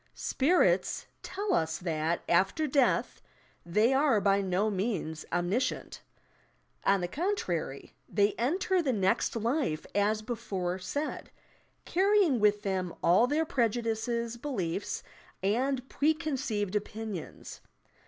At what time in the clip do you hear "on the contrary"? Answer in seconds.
6.83-7.93